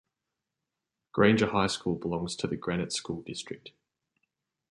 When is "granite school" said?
2.57-3.21